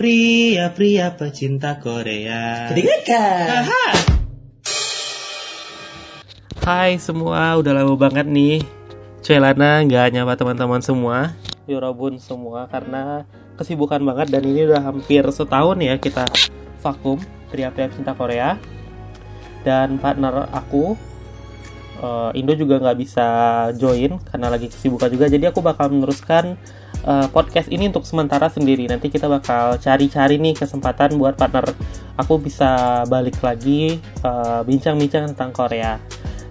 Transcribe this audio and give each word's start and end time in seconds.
Pria-pria 0.00 1.12
pecinta 1.12 1.76
Korea. 1.76 2.72
Kedengarkan. 2.72 3.68
Hai 6.64 6.96
semua, 6.96 7.60
udah 7.60 7.76
lama 7.76 8.00
banget 8.00 8.24
nih. 8.24 8.64
Celana 9.20 9.84
nggak 9.84 10.16
nyapa 10.16 10.40
teman-teman 10.40 10.80
semua. 10.80 11.36
Yorobun 11.68 12.16
semua 12.16 12.64
Karena 12.72 13.28
kesibukan 13.60 14.00
banget 14.00 14.32
dan 14.32 14.48
ini 14.48 14.72
udah 14.72 14.80
hampir 14.88 15.20
setahun 15.28 15.76
ya 15.76 16.00
kita 16.00 16.24
vakum 16.80 17.20
Pria-pria 17.52 17.92
pecinta 17.92 18.16
Korea. 18.16 18.56
Dan 19.68 20.00
partner 20.00 20.48
aku 20.48 20.96
eh, 22.00 22.40
Indo 22.40 22.56
juga 22.56 22.80
nggak 22.80 22.96
bisa 22.96 23.28
join 23.76 24.16
karena 24.16 24.48
lagi 24.48 24.72
kesibukan 24.72 25.12
juga. 25.12 25.28
Jadi 25.28 25.44
aku 25.44 25.60
bakal 25.60 25.92
meneruskan 25.92 26.56
eh, 27.04 27.28
podcast 27.32 27.68
ini 27.72 27.88
untuk 27.88 28.04
sementara 28.04 28.50
sendiri. 28.50 28.88
Nanti 28.88 29.12
kita 29.12 29.28
bakal 29.28 29.78
cari-cari 29.80 30.36
nih 30.36 30.56
kesempatan 30.56 31.16
buat 31.16 31.36
partner 31.36 31.72
aku 32.20 32.36
bisa 32.40 33.02
balik 33.08 33.40
lagi 33.40 33.96
eh, 34.00 34.60
bincang-bincang 34.64 35.32
tentang 35.32 35.50
Korea. 35.56 35.96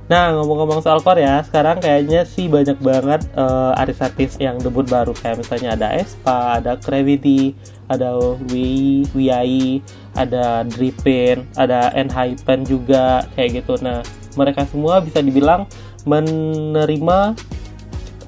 Nah 0.09 0.33
ngomong-ngomong 0.33 0.81
soal 0.81 1.05
Korea, 1.05 1.45
sekarang 1.45 1.85
kayaknya 1.85 2.25
sih 2.25 2.49
banyak 2.49 2.81
banget 2.81 3.21
eh, 3.37 3.71
artis-artis 3.77 4.41
yang 4.41 4.57
debut 4.57 4.89
baru. 4.89 5.13
Kayak 5.13 5.45
misalnya 5.45 5.77
ada 5.77 5.87
Espa, 5.93 6.57
ada 6.57 6.73
Gravity, 6.81 7.53
ada 7.85 8.17
Wi, 8.49 9.05
Wiai, 9.13 9.85
ada 10.17 10.65
Drippin, 10.65 11.45
ada 11.53 11.93
Enhypen 11.93 12.65
juga 12.65 13.21
kayak 13.37 13.61
gitu. 13.61 13.77
Nah 13.85 14.01
mereka 14.33 14.65
semua 14.65 14.97
bisa 14.97 15.21
dibilang 15.21 15.69
menerima 16.09 17.37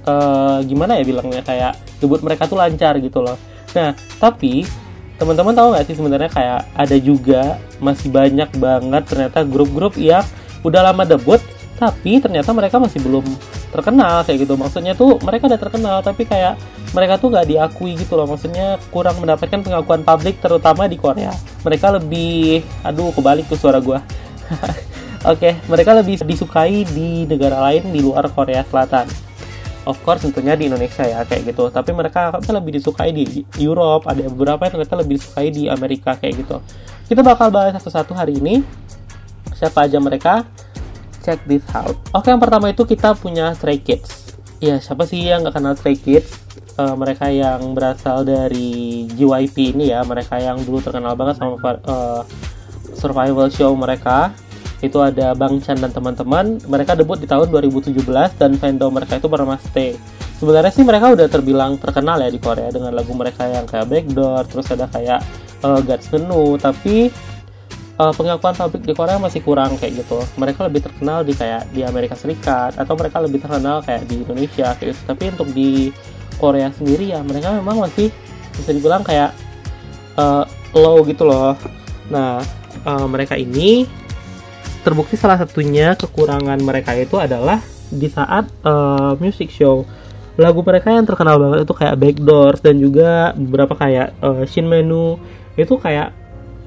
eh, 0.06 0.60
gimana 0.70 1.02
ya 1.02 1.04
bilangnya? 1.04 1.42
Kayak 1.42 1.74
debut 2.02 2.20
mereka 2.26 2.50
tuh 2.50 2.58
lancar 2.58 2.98
gitu 2.98 3.22
loh. 3.22 3.38
Nah 3.78 3.94
tapi 4.18 4.66
teman-teman 5.22 5.54
tahu 5.54 5.68
nggak 5.78 5.86
sih 5.86 5.96
sebenarnya 5.96 6.30
kayak 6.34 6.62
ada 6.74 6.98
juga 6.98 7.62
masih 7.78 8.10
banyak 8.10 8.50
banget 8.58 9.04
ternyata 9.06 9.46
grup-grup 9.46 9.94
yang 10.02 10.26
udah 10.66 10.82
lama 10.90 11.06
debut 11.06 11.38
tapi 11.78 12.22
ternyata 12.22 12.54
mereka 12.54 12.78
masih 12.78 13.02
belum 13.02 13.26
terkenal 13.74 14.22
kayak 14.26 14.46
gitu. 14.46 14.54
Maksudnya 14.54 14.94
tuh 14.94 15.18
mereka 15.22 15.50
udah 15.50 15.62
terkenal 15.62 15.98
tapi 16.06 16.30
kayak 16.30 16.58
mereka 16.94 17.18
tuh 17.18 17.34
nggak 17.34 17.48
diakui 17.50 17.98
gitu 17.98 18.14
loh. 18.18 18.30
Maksudnya 18.30 18.78
kurang 18.94 19.18
mendapatkan 19.18 19.66
pengakuan 19.66 20.06
publik 20.06 20.38
terutama 20.38 20.86
di 20.86 20.98
Korea. 20.98 21.34
Mereka 21.66 22.02
lebih 22.02 22.62
aduh 22.86 23.10
kebalik 23.14 23.50
tuh 23.50 23.58
suara 23.58 23.82
gua. 23.82 24.02
Oke, 25.32 25.54
mereka 25.70 25.94
lebih 25.94 26.18
disukai 26.26 26.82
di 26.86 27.30
negara 27.30 27.62
lain 27.70 27.94
di 27.94 28.02
luar 28.02 28.26
Korea 28.34 28.66
Selatan. 28.66 29.31
Of 29.82 29.98
course 30.06 30.22
tentunya 30.22 30.54
di 30.54 30.70
Indonesia 30.70 31.02
ya 31.06 31.26
kayak 31.26 31.54
gitu. 31.54 31.74
Tapi 31.74 31.90
mereka 31.96 32.34
lebih 32.38 32.78
disukai 32.78 33.10
di 33.10 33.42
Europe, 33.58 34.06
ada 34.06 34.26
beberapa 34.30 34.68
yang 34.70 34.78
ternyata 34.78 34.98
lebih 35.02 35.18
disukai 35.18 35.50
di 35.50 35.66
Amerika 35.66 36.14
kayak 36.18 36.46
gitu. 36.46 36.62
Kita 37.10 37.26
bakal 37.26 37.50
bahas 37.50 37.74
satu-satu 37.82 38.14
hari 38.14 38.38
ini. 38.38 38.62
Siapa 39.58 39.86
aja 39.86 39.98
mereka? 40.02 40.46
check 41.22 41.40
this 41.46 41.64
out. 41.78 41.96
Oke, 42.12 42.34
yang 42.34 42.42
pertama 42.42 42.74
itu 42.74 42.84
kita 42.84 43.14
punya 43.16 43.54
Stray 43.54 43.80
Kids. 43.80 44.36
Ya, 44.62 44.78
siapa 44.82 45.06
sih 45.06 45.22
yang 45.22 45.46
nggak 45.46 45.56
kenal 45.58 45.74
Stray 45.78 45.98
Kids? 45.98 46.42
Eh, 46.78 46.96
mereka 46.98 47.30
yang 47.30 47.78
berasal 47.78 48.26
dari 48.26 49.06
JYP 49.14 49.78
ini 49.78 49.94
ya, 49.94 50.02
mereka 50.02 50.42
yang 50.42 50.58
dulu 50.66 50.82
terkenal 50.82 51.14
banget 51.14 51.38
sama 51.38 51.58
eh, 51.62 52.22
survival 52.98 53.48
show 53.54 53.72
mereka. 53.78 54.34
Itu 54.82 54.98
ada 55.00 55.38
Bang 55.38 55.62
Chan 55.62 55.78
dan 55.78 55.94
teman-teman. 55.94 56.58
Mereka 56.66 56.98
debut 56.98 57.22
di 57.22 57.30
tahun 57.30 57.54
2017 57.54 58.02
dan 58.38 58.58
fandom 58.58 58.92
mereka 58.92 59.22
itu 59.22 59.30
bernama 59.30 59.58
Stay. 59.62 59.94
Sebenarnya 60.42 60.74
sih 60.74 60.82
mereka 60.82 61.14
udah 61.14 61.30
terbilang 61.30 61.78
terkenal 61.78 62.18
ya 62.18 62.34
di 62.34 62.42
Korea 62.42 62.74
dengan 62.74 62.98
lagu 62.98 63.14
mereka 63.14 63.46
yang 63.46 63.70
kayak 63.70 63.86
Backdoor, 63.86 64.50
terus 64.50 64.66
ada 64.74 64.90
kayak 64.90 65.22
uh, 65.62 65.78
God's 65.86 66.10
Menu, 66.10 66.58
tapi 66.58 67.14
uh, 68.02 68.14
pengakuan 68.18 68.58
publik 68.58 68.82
di 68.82 68.94
Korea 68.98 69.22
masih 69.22 69.46
kurang 69.46 69.78
kayak 69.78 70.02
gitu. 70.02 70.18
Mereka 70.42 70.66
lebih 70.66 70.82
terkenal 70.90 71.22
di 71.22 71.38
kayak 71.38 71.70
di 71.70 71.86
Amerika 71.86 72.18
Serikat 72.18 72.74
atau 72.82 72.98
mereka 72.98 73.22
lebih 73.22 73.38
terkenal 73.38 73.86
kayak 73.86 74.10
di 74.10 74.26
Indonesia 74.26 74.74
kayak 74.74 74.98
gitu. 74.98 75.02
Tapi 75.06 75.24
untuk 75.30 75.50
di 75.54 75.94
Korea 76.42 76.74
sendiri 76.74 77.14
ya 77.14 77.22
mereka 77.22 77.54
memang 77.54 77.86
masih 77.86 78.10
bisa 78.58 78.74
dibilang 78.74 79.06
kayak 79.06 79.30
uh, 80.18 80.42
low 80.74 81.06
gitu 81.06 81.30
loh. 81.30 81.54
Nah 82.10 82.42
uh, 82.82 83.06
mereka 83.06 83.38
ini 83.38 83.86
terbukti 84.82 85.16
salah 85.18 85.38
satunya 85.38 85.94
kekurangan 85.94 86.58
mereka 86.62 86.98
itu 86.98 87.18
adalah 87.18 87.62
di 87.92 88.08
saat 88.10 88.50
uh, 88.66 89.14
music 89.22 89.54
show. 89.54 89.86
Lagu 90.40 90.64
mereka 90.64 90.90
yang 90.90 91.06
terkenal 91.06 91.38
banget 91.38 91.68
itu 91.68 91.74
kayak 91.76 91.96
Backdoors 92.00 92.60
dan 92.64 92.80
juga 92.80 93.36
beberapa 93.36 93.78
kayak 93.78 94.18
uh, 94.24 94.44
Shin 94.48 94.66
Menu 94.66 95.20
itu 95.60 95.76
kayak 95.78 96.16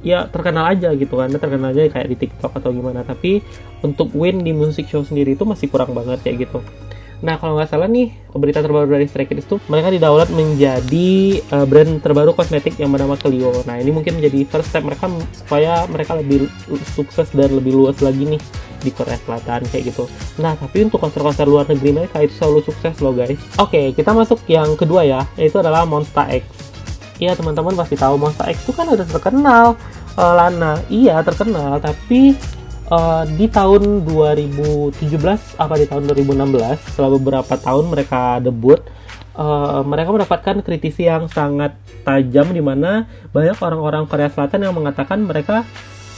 ya 0.04 0.28
terkenal 0.28 0.69
aja 0.69 0.92
gitu 0.94 1.16
kan. 1.16 1.32
Terkenal 1.32 1.72
aja 1.75 1.91
kayak 1.91 2.08
di 2.12 2.16
TikTok 2.16 2.52
atau 2.54 2.70
gimana. 2.70 3.02
Tapi 3.02 3.41
untuk 3.80 4.12
win 4.14 4.44
di 4.44 4.52
music 4.52 4.86
show 4.86 5.02
sendiri 5.02 5.34
itu 5.34 5.42
masih 5.48 5.66
kurang 5.72 5.96
banget 5.96 6.20
kayak 6.22 6.48
gitu 6.48 6.60
nah 7.25 7.41
kalau 7.41 7.57
nggak 7.57 7.73
salah 7.73 7.89
nih 7.89 8.12
berita 8.37 8.61
terbaru 8.61 8.85
dari 8.85 9.09
Stray 9.09 9.25
Kids 9.25 9.49
itu 9.49 9.57
mereka 9.73 9.89
didaulat 9.89 10.29
menjadi 10.29 11.41
uh, 11.57 11.65
brand 11.65 12.05
terbaru 12.05 12.37
kosmetik 12.37 12.77
yang 12.77 12.93
bernama 12.93 13.17
Clio 13.17 13.65
nah 13.65 13.81
ini 13.81 13.89
mungkin 13.89 14.21
menjadi 14.21 14.45
first 14.45 14.69
step 14.69 14.85
mereka 14.85 15.09
supaya 15.33 15.89
mereka 15.89 16.21
lebih 16.21 16.53
sukses 16.93 17.33
dan 17.33 17.49
lebih 17.57 17.73
luas 17.73 17.97
lagi 18.05 18.37
nih 18.37 18.41
di 18.85 18.93
Korea 18.93 19.17
Selatan 19.17 19.65
kayak 19.73 19.97
gitu. 19.97 20.05
Nah, 20.37 20.53
tapi 20.61 20.85
untuk 20.85 21.01
konser-konser 21.01 21.49
luar 21.49 21.65
negeri 21.65 22.05
mereka 22.05 22.21
itu 22.21 22.37
selalu 22.37 22.61
sukses 22.69 22.93
loh 23.01 23.17
guys. 23.17 23.41
Oke, 23.56 23.97
kita 23.97 24.12
masuk 24.12 24.45
yang 24.45 24.77
kedua 24.77 25.09
ya, 25.09 25.25
yaitu 25.41 25.56
adalah 25.56 25.89
Monster 25.89 26.29
X. 26.29 26.45
Iya 27.17 27.33
teman-teman 27.33 27.73
pasti 27.73 27.97
tahu 27.97 28.21
Monster 28.21 28.53
X 28.53 28.69
itu 28.69 28.77
kan 28.77 28.85
udah 28.93 29.06
terkenal 29.09 29.67
uh, 30.21 30.35
Lana. 30.37 30.85
Iya 30.93 31.25
terkenal, 31.25 31.81
tapi 31.81 32.37
uh, 32.91 33.25
di 33.28 33.47
tahun 33.49 34.05
2017 34.09 35.00
apa 35.61 35.75
di 35.78 35.87
tahun 35.89 36.03
2016 36.11 36.93
setelah 36.93 37.11
beberapa 37.17 37.55
tahun 37.56 37.84
mereka 37.89 38.43
debut, 38.43 38.81
uh, 39.39 39.81
mereka 39.87 40.11
mendapatkan 40.12 40.61
kritisi 40.61 41.09
yang 41.09 41.31
sangat 41.31 41.77
tajam 42.05 42.53
di 42.53 42.61
mana 42.61 43.09
banyak 43.33 43.56
orang-orang 43.61 44.05
Korea 44.05 44.28
Selatan 44.28 44.69
yang 44.69 44.75
mengatakan 44.77 45.25
mereka 45.25 45.65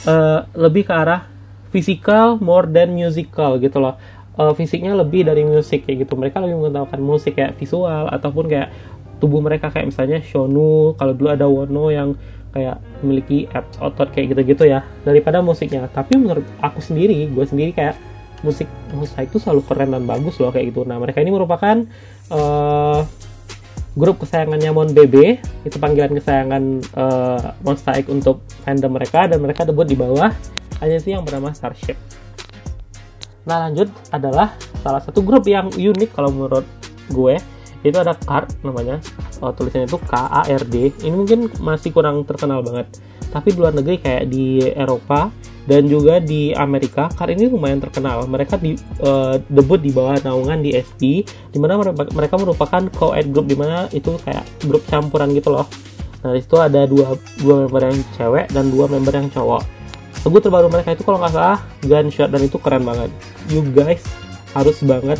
uh, 0.07 0.43
lebih 0.57 0.87
ke 0.87 0.93
arah 0.93 1.29
physical 1.71 2.39
more 2.39 2.67
than 2.67 2.95
musical 2.95 3.59
gitu 3.59 3.79
loh. 3.79 3.95
Uh, 4.37 4.53
fisiknya 4.53 4.93
lebih 4.93 5.25
dari 5.25 5.41
musik 5.41 5.89
kayak 5.89 6.05
gitu. 6.05 6.13
Mereka 6.13 6.37
lebih 6.37 6.61
mengutamakan 6.61 7.01
musik 7.01 7.41
kayak 7.41 7.57
visual 7.57 8.05
ataupun 8.13 8.45
kayak 8.45 8.69
tubuh 9.17 9.41
mereka 9.41 9.73
kayak 9.73 9.89
misalnya 9.89 10.21
Shonu 10.21 10.93
kalau 10.93 11.13
dulu 11.17 11.29
ada 11.33 11.49
Wono 11.49 11.89
yang 11.89 12.13
kayak 12.55 12.79
memiliki 13.03 13.47
abs 13.51 13.77
otot 13.79 14.09
kayak 14.11 14.35
gitu-gitu 14.35 14.67
ya 14.67 14.83
daripada 15.03 15.43
musiknya. 15.43 15.87
Tapi 15.91 16.17
menurut 16.19 16.45
aku 16.63 16.79
sendiri 16.79 17.27
gue 17.27 17.45
sendiri 17.45 17.71
kayak 17.75 17.95
musik 18.45 18.69
musik 18.93 19.17
itu 19.17 19.41
selalu 19.41 19.65
keren 19.65 19.93
dan 19.93 20.03
bagus 20.05 20.37
loh 20.37 20.53
kayak 20.53 20.71
gitu. 20.73 20.85
Nah 20.85 21.01
mereka 21.01 21.21
ini 21.21 21.33
merupakan 21.33 21.85
uh, 22.29 23.01
grup 23.97 24.21
kesayangannya 24.21 24.69
Mon 24.69 24.93
BB 24.93 25.41
itu 25.65 25.77
panggilan 25.81 26.13
kesayangan 26.13 26.63
uh, 26.93 27.57
Monster 27.65 27.97
X 27.97 28.05
untuk 28.13 28.45
fandom 28.61 28.93
mereka 28.93 29.25
dan 29.25 29.41
mereka 29.41 29.65
debut 29.65 29.89
di 29.89 29.97
bawah 29.97 30.29
agensi 30.77 31.17
yang 31.17 31.25
bernama 31.25 31.49
Starship. 31.57 31.97
Nah 33.49 33.65
lanjut 33.65 33.89
adalah 34.13 34.53
salah 34.85 35.01
satu 35.01 35.25
grup 35.25 35.49
yang 35.49 35.73
unik 35.73 36.13
kalau 36.13 36.29
menurut 36.29 36.67
gue 37.09 37.41
itu 37.89 37.99
ada 38.01 38.13
card 38.15 38.51
namanya. 38.63 39.01
Oh, 39.39 39.51
tulisannya 39.53 39.87
itu 39.87 39.99
K 40.01 40.13
A 40.13 40.41
R 40.47 40.63
D. 40.67 40.91
Ini 41.03 41.15
mungkin 41.15 41.39
masih 41.61 41.93
kurang 41.93 42.23
terkenal 42.27 42.63
banget. 42.63 42.87
Tapi 43.27 43.51
di 43.53 43.57
luar 43.59 43.75
negeri 43.75 43.99
kayak 43.99 44.23
di 44.31 44.63
Eropa 44.71 45.29
dan 45.67 45.83
juga 45.91 46.23
di 46.23 46.55
Amerika 46.55 47.11
card 47.11 47.35
ini 47.35 47.51
lumayan 47.51 47.83
terkenal. 47.83 48.23
Mereka 48.25 48.55
di 48.57 48.79
uh, 49.03 49.35
debut 49.51 49.83
di 49.83 49.91
bawah 49.91 50.15
naungan 50.23 50.63
di 50.63 50.71
SP 50.79 51.27
di 51.27 51.57
mana 51.59 51.75
mereka 51.91 52.35
merupakan 52.39 52.87
co-ed 52.87 53.27
group 53.35 53.51
di 53.51 53.57
mana 53.59 53.91
itu 53.91 54.15
kayak 54.23 54.47
grup 54.63 54.81
campuran 54.87 55.35
gitu 55.35 55.51
loh. 55.51 55.67
Nah 56.23 56.33
itu 56.33 56.55
ada 56.57 56.87
dua 56.87 57.19
dua 57.43 57.67
member 57.67 57.81
yang 57.83 57.99
cewek 58.15 58.45
dan 58.55 58.71
dua 58.71 58.87
member 58.87 59.13
yang 59.13 59.27
cowok. 59.27 59.61
Lagu 60.25 60.37
terbaru 60.41 60.67
mereka 60.71 60.91
itu 60.95 61.03
kalau 61.05 61.19
nggak 61.21 61.33
salah 61.35 61.59
Gunshot 61.85 62.29
dan 62.31 62.41
itu 62.41 62.57
keren 62.57 62.83
banget. 62.87 63.11
You 63.51 63.61
guys 63.75 64.01
harus 64.55 64.81
banget 64.81 65.19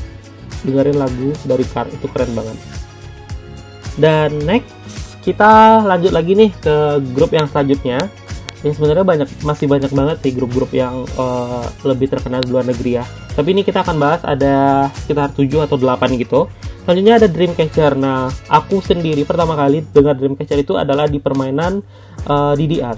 dengerin 0.68 1.00
lagu 1.00 1.32
dari 1.48 1.64
Car 1.72 1.88
itu 1.88 2.06
keren 2.12 2.36
banget. 2.36 2.58
Dan 3.98 4.44
next 4.46 4.76
kita 5.26 5.84
lanjut 5.84 6.14
lagi 6.16 6.38
nih 6.38 6.52
ke 6.56 7.02
grup 7.12 7.34
yang 7.34 7.50
selanjutnya. 7.50 8.00
Yang 8.66 8.82
sebenarnya 8.82 9.06
banyak 9.06 9.30
masih 9.46 9.66
banyak 9.70 9.92
banget 9.94 10.18
sih 10.24 10.34
grup-grup 10.34 10.72
yang 10.74 11.06
uh, 11.16 11.66
lebih 11.86 12.10
terkenal 12.10 12.42
di 12.42 12.50
luar 12.50 12.66
negeri 12.66 13.02
ya. 13.02 13.06
Tapi 13.38 13.54
ini 13.54 13.62
kita 13.62 13.86
akan 13.86 13.96
bahas 14.02 14.22
ada 14.26 14.90
sekitar 14.98 15.30
7 15.30 15.46
atau 15.62 15.78
8 15.78 16.18
gitu. 16.18 16.50
Selanjutnya 16.88 17.22
ada 17.22 17.28
Dreamcatcher. 17.30 17.94
Nah 18.00 18.32
aku 18.50 18.82
sendiri 18.82 19.28
pertama 19.28 19.54
kali 19.54 19.86
dengar 19.94 20.18
Dreamcatcher 20.18 20.58
itu 20.58 20.74
adalah 20.74 21.06
di 21.06 21.22
permainan 21.22 21.84
uh, 22.26 22.58
DDR 22.58 22.98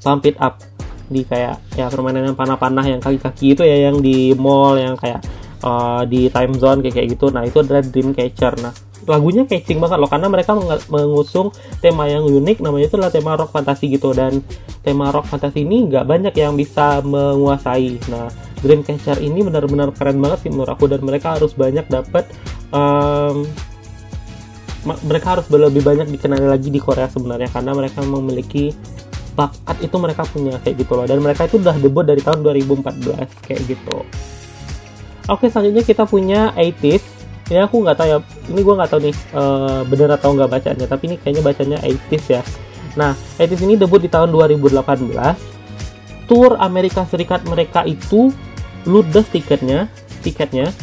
Pump 0.00 0.24
It 0.24 0.38
Up. 0.40 0.62
Di 1.10 1.26
kayak 1.28 1.76
ya 1.76 1.90
permainan 1.92 2.32
yang 2.32 2.36
panah-panah 2.38 2.86
yang 2.88 3.02
kaki-kaki 3.02 3.52
itu 3.52 3.62
ya 3.66 3.90
yang 3.90 4.00
di 4.00 4.32
mall 4.38 4.80
yang 4.80 4.96
kayak 4.96 5.20
uh, 5.62 6.02
di 6.04 6.28
time 6.28 6.54
zone 6.58 6.84
kayak 6.84 6.94
kayak 7.00 7.08
gitu. 7.16 7.26
Nah 7.32 7.46
itu 7.46 7.62
adalah 7.62 7.82
Dreamcatcher 7.84 8.54
nah 8.60 8.74
lagunya 9.06 9.46
catching 9.46 9.78
banget 9.78 10.02
loh 10.02 10.10
karena 10.10 10.26
mereka 10.26 10.58
mengusung 10.90 11.54
tema 11.78 12.10
yang 12.10 12.26
unik 12.26 12.58
namanya 12.58 12.90
itu 12.90 12.96
adalah 12.98 13.12
tema 13.14 13.32
rock 13.38 13.54
fantasi 13.54 13.92
gitu. 13.92 14.12
Dan 14.12 14.42
tema 14.82 15.14
rock 15.14 15.30
fantasi 15.30 15.62
ini 15.62 15.86
nggak 15.88 16.04
banyak 16.04 16.34
yang 16.36 16.58
bisa 16.58 17.00
menguasai. 17.00 18.02
Nah 18.10 18.28
Dreamcatcher 18.60 19.22
ini 19.22 19.44
benar-benar 19.46 19.94
keren 19.94 20.18
banget 20.18 20.48
sih 20.48 20.50
menurut 20.50 20.74
aku 20.74 20.90
dan 20.90 21.00
mereka 21.04 21.38
harus 21.38 21.52
banyak 21.54 21.86
dapat 21.86 22.26
um, 22.74 23.46
mereka 24.86 25.38
harus 25.38 25.46
lebih 25.50 25.82
banyak 25.82 26.06
dikenali 26.06 26.46
lagi 26.46 26.70
di 26.70 26.78
Korea 26.78 27.10
sebenarnya 27.10 27.50
karena 27.50 27.74
mereka 27.74 28.06
memiliki 28.06 28.70
bakat 29.34 29.82
itu 29.82 29.96
mereka 30.00 30.22
punya 30.24 30.56
kayak 30.62 30.80
gitu 30.80 30.96
loh. 30.96 31.04
Dan 31.04 31.20
mereka 31.20 31.44
itu 31.44 31.60
udah 31.60 31.76
debut 31.76 32.06
dari 32.06 32.22
tahun 32.22 32.40
2014 32.42 33.44
kayak 33.44 33.60
gitu 33.66 34.06
oke 35.26 35.46
selanjutnya 35.50 35.84
kita 35.84 36.04
punya 36.06 36.54
80s 36.54 37.04
ya 37.46 37.70
aku 37.70 37.78
nggak 37.82 37.96
tahu 37.98 38.08
ya. 38.10 38.18
Ini 38.50 38.60
gue 38.62 38.74
nggak 38.74 38.90
tahu 38.90 39.00
nih 39.06 39.14
uh, 39.34 39.80
bener 39.86 40.08
atau 40.14 40.34
nggak 40.34 40.50
bacanya 40.50 40.86
tapi 40.86 41.02
ini 41.10 41.16
kayaknya 41.22 41.42
bacanya 41.42 41.78
80s 41.82 42.24
ya. 42.30 42.42
Nah 42.98 43.12
80s 43.38 43.62
ini 43.66 43.74
debut 43.78 44.02
di 44.02 44.10
tahun 44.10 44.34
2018 44.34 44.82
tour 46.26 46.58
Amerika 46.58 47.06
Serikat 47.06 47.46
mereka 47.46 47.86
itu 47.86 48.34
ludes 48.86 49.26
tiketnya 49.30 49.86
tiketnya 50.22 50.74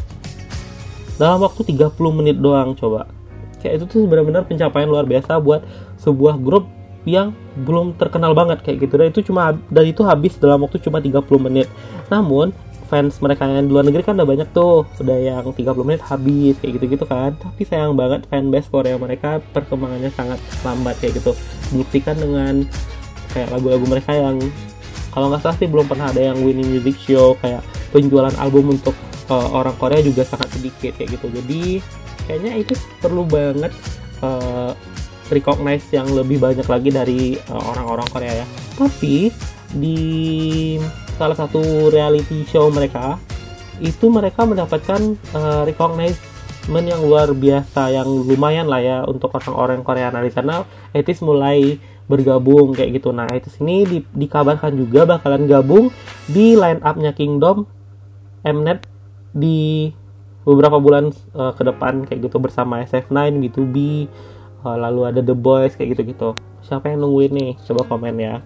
dalam 1.19 1.43
waktu 1.43 1.61
30 1.67 1.93
menit 2.15 2.39
doang 2.39 2.73
coba. 2.79 3.11
Kayak 3.59 3.83
itu 3.83 3.85
tuh 3.87 4.01
benar-benar 4.07 4.43
pencapaian 4.43 4.87
luar 4.87 5.07
biasa 5.07 5.39
buat 5.39 5.63
sebuah 5.99 6.35
grup 6.39 6.67
yang 7.03 7.35
belum 7.59 7.95
terkenal 7.99 8.31
banget 8.35 8.63
kayak 8.63 8.87
gitu. 8.87 8.95
Dan 8.99 9.07
itu 9.11 9.19
cuma 9.31 9.55
dan 9.71 9.85
itu 9.87 10.01
habis 10.03 10.35
dalam 10.39 10.63
waktu 10.63 10.79
cuma 10.83 10.99
30 10.99 11.23
menit. 11.39 11.67
Namun 12.07 12.51
fans 12.85 13.19
mereka 13.19 13.47
yang 13.47 13.67
luar 13.71 13.87
negeri 13.87 14.03
kan 14.03 14.15
udah 14.19 14.27
banyak 14.27 14.49
tuh. 14.51 14.87
Udah 14.99 15.17
yang 15.17 15.45
30 15.49 15.87
menit 15.87 16.01
habis 16.03 16.55
kayak 16.59 16.71
gitu-gitu 16.79 17.05
kan. 17.07 17.35
Tapi 17.35 17.61
sayang 17.63 17.95
banget 17.95 18.27
fanbase 18.27 18.69
Korea 18.69 18.95
mereka 18.99 19.39
perkembangannya 19.51 20.11
sangat 20.13 20.39
lambat 20.61 20.99
kayak 20.99 21.19
gitu. 21.19 21.31
Buktikan 21.73 22.15
dengan 22.19 22.63
kayak 23.33 23.49
lagu-lagu 23.49 23.85
mereka 23.89 24.13
yang 24.13 24.37
kalau 25.13 25.29
nggak 25.29 25.45
salah 25.45 25.57
sih 25.61 25.69
belum 25.69 25.85
pernah 25.85 26.09
ada 26.09 26.21
yang 26.33 26.41
winning 26.41 26.73
music 26.73 26.97
show 26.97 27.37
kayak 27.37 27.61
penjualan 27.93 28.33
album 28.41 28.73
untuk 28.73 28.97
uh, 29.29 29.49
orang 29.53 29.77
Korea 29.77 30.01
juga 30.01 30.25
sangat 30.25 30.49
sedikit 30.57 30.97
kayak 30.97 31.17
gitu. 31.17 31.27
Jadi 31.29 31.61
kayaknya 32.25 32.53
itu 32.57 32.73
perlu 32.97 33.23
banget 33.29 33.69
uh, 34.25 34.73
recognize 35.29 35.85
yang 35.93 36.09
lebih 36.11 36.37
banyak 36.41 36.67
lagi 36.67 36.89
dari 36.93 37.21
eh, 37.37 37.63
orang-orang 37.73 38.05
uh, 38.05 38.11
Korea 38.11 38.33
ya. 38.43 38.47
Tapi 38.77 39.29
di 39.73 40.77
salah 41.15 41.37
satu 41.37 41.93
reality 41.93 42.45
show 42.49 42.67
mereka 42.73 43.21
itu 43.81 44.05
mereka 44.09 44.45
mendapatkan 44.45 45.17
uh, 45.33 45.63
recognition 45.65 46.85
yang 46.87 47.01
luar 47.03 47.35
biasa 47.35 47.91
yang 47.91 48.07
lumayan 48.07 48.71
lah 48.71 48.79
ya 48.79 48.97
untuk 49.03 49.33
orang-orang 49.35 49.83
Korea. 49.83 50.07
Nah 50.13 50.23
di 50.23 50.31
sana 50.31 50.63
Etis 50.95 51.19
mulai 51.19 51.75
bergabung 52.07 52.71
kayak 52.71 53.01
gitu. 53.01 53.11
Nah 53.11 53.27
Etis 53.27 53.59
ini 53.59 53.83
di, 53.83 53.99
dikabarkan 53.99 54.71
juga 54.75 55.03
bakalan 55.03 55.43
gabung 55.49 55.91
di 56.31 56.55
line 56.55 56.79
upnya 56.79 57.11
Kingdom 57.11 57.67
Mnet 58.43 58.87
di 59.35 59.91
beberapa 60.43 60.79
bulan 60.79 61.11
uh, 61.35 61.55
ke 61.55 61.63
depan 61.63 62.03
kayak 62.07 62.27
gitu 62.27 62.37
bersama 62.39 62.83
SF9 62.83 63.39
B2B 63.39 63.75
uh, 64.67 64.77
lalu 64.79 65.11
ada 65.11 65.19
The 65.23 65.35
Boys 65.35 65.75
kayak 65.75 65.99
gitu-gitu. 65.99 66.35
Siapa 66.63 66.91
yang 66.91 67.03
nungguin 67.03 67.31
nih? 67.35 67.51
Coba 67.63 67.87
komen 67.87 68.15
ya. 68.19 68.39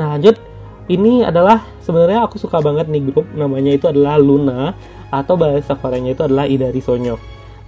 Nah 0.00 0.16
lanjut 0.16 0.53
ini 0.88 1.24
adalah 1.24 1.64
sebenarnya 1.80 2.28
aku 2.28 2.36
suka 2.36 2.60
banget 2.60 2.88
nih 2.92 3.02
grup 3.08 3.24
namanya 3.32 3.72
itu 3.72 3.88
adalah 3.88 4.20
Luna 4.20 4.76
atau 5.08 5.34
bahasa 5.38 5.78
Koreanya 5.78 6.12
itu 6.12 6.22
adalah 6.24 6.44
Ida 6.44 6.68
Risonyo 6.68 7.16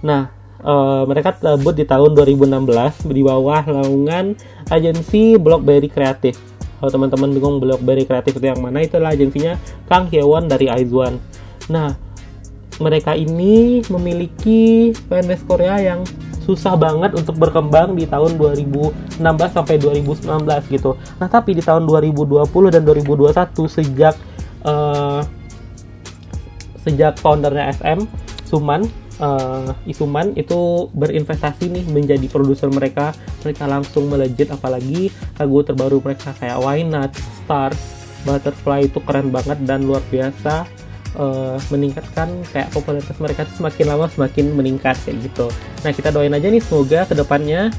nah 0.05 0.29
uh, 0.61 1.03
mereka 1.09 1.33
debut 1.37 1.73
di 1.73 1.85
tahun 1.87 2.13
2016 2.13 3.09
di 3.09 3.21
bawah 3.25 3.63
naungan 3.65 4.37
agensi 4.69 5.37
Blockberry 5.41 5.89
Kreatif 5.89 6.37
kalau 6.77 6.93
teman-teman 6.93 7.33
bingung 7.33 7.57
Blockberry 7.57 8.05
Kreatif 8.05 8.37
itu 8.37 8.45
yang 8.45 8.61
mana 8.61 8.85
itu 8.85 9.01
adalah 9.01 9.17
agensinya 9.17 9.57
Kang 9.89 10.09
Hyewon 10.13 10.45
dari 10.45 10.69
Aizwan 10.69 11.17
nah 11.67 11.97
mereka 12.77 13.17
ini 13.17 13.81
memiliki 13.89 14.93
fanbase 15.09 15.41
Korea 15.49 15.81
yang 15.81 16.05
susah 16.47 16.79
banget 16.79 17.11
untuk 17.11 17.35
berkembang 17.35 17.99
di 17.99 18.07
tahun 18.07 18.39
2016 18.39 19.19
sampai 19.51 19.75
2019 19.75 20.47
gitu. 20.71 20.95
Nah, 21.19 21.27
tapi 21.27 21.51
di 21.51 21.59
tahun 21.59 21.83
2020 21.83 22.47
dan 22.71 22.87
2021 22.87 23.67
sejak 23.67 24.15
uh, 24.63 25.19
sejak 26.87 27.19
foundernya 27.19 27.75
SM 27.75 28.07
Suman 28.47 28.87
uh, 29.19 29.75
Isuman 29.83 30.33
itu 30.39 30.87
berinvestasi 30.95 31.67
nih 31.67 31.85
menjadi 31.91 32.25
produser 32.31 32.71
mereka 32.71 33.11
mereka 33.43 33.67
langsung 33.67 34.07
melejit 34.07 34.47
apalagi 34.49 35.11
lagu 35.35 35.59
terbaru 35.67 35.99
mereka 35.99 36.31
kayak 36.37 36.57
Why 36.63 36.87
Not 36.87 37.11
Star 37.43 37.75
Butterfly 38.23 38.87
itu 38.87 38.99
keren 39.03 39.29
banget 39.29 39.59
dan 39.63 39.83
luar 39.83 40.03
biasa 40.09 40.86
uh, 41.15 41.55
meningkatkan 41.71 42.27
kayak 42.51 42.67
popularitas 42.75 43.15
mereka 43.21 43.47
itu 43.47 43.63
semakin 43.63 43.85
lama 43.95 44.05
semakin 44.11 44.45
meningkat 44.51 44.99
kayak 45.07 45.23
gitu. 45.23 45.47
Nah 45.85 45.91
kita 45.95 46.11
doain 46.11 46.33
aja 46.33 46.47
nih 46.51 46.59
semoga 46.59 47.07
ke 47.07 47.13
depannya 47.15 47.71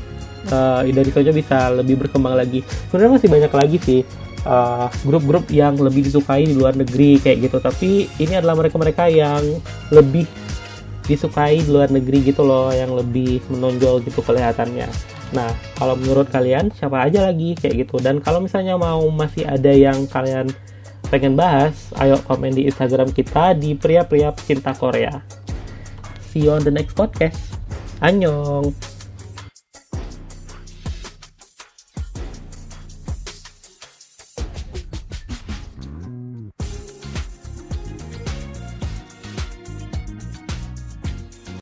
uh, 0.49 0.81
dari 0.87 1.11
Sojo 1.13 1.35
bisa 1.35 1.69
lebih 1.75 2.01
berkembang 2.07 2.39
lagi. 2.39 2.65
Sebenarnya 2.89 3.13
masih 3.21 3.29
banyak 3.29 3.53
lagi 3.53 3.77
sih 3.83 4.01
uh, 4.49 4.89
grup-grup 5.05 5.45
uh, 5.49 5.53
yang 5.53 5.77
lebih 5.77 6.09
disukai 6.09 6.49
di 6.49 6.55
luar 6.57 6.79
negeri 6.79 7.21
kayak 7.21 7.51
gitu. 7.51 7.59
Tapi 7.61 8.09
ini 8.23 8.33
adalah 8.39 8.57
mereka-mereka 8.57 9.11
yang 9.11 9.43
lebih 9.93 10.25
disukai 11.09 11.65
di 11.65 11.71
luar 11.73 11.89
negeri 11.89 12.21
gitu 12.21 12.45
loh, 12.45 12.69
yang 12.69 12.93
lebih 12.93 13.41
menonjol 13.49 14.05
gitu 14.05 14.21
kelihatannya. 14.21 14.89
Nah, 15.33 15.49
kalau 15.77 15.97
menurut 15.97 16.29
kalian 16.29 16.73
siapa 16.73 17.05
aja 17.05 17.29
lagi 17.33 17.57
kayak 17.57 17.89
gitu? 17.89 17.97
Dan 18.01 18.21
kalau 18.21 18.45
misalnya 18.45 18.77
mau 18.77 19.01
masih 19.09 19.45
ada 19.49 19.73
yang 19.73 20.05
kalian 20.09 20.53
pengen 21.09 21.35
bahas, 21.35 21.89
ayo 21.97 22.21
komen 22.25 22.53
di 22.53 22.69
Instagram 22.69 23.13
kita 23.13 23.57
di 23.57 23.73
pria-pria 23.73 24.33
pecinta 24.33 24.77
Korea. 24.77 25.25
See 26.29 26.45
you 26.45 26.53
on 26.53 26.65
the 26.65 26.73
next 26.73 26.93
podcast. 26.93 27.57
Annyeong! 28.05 28.98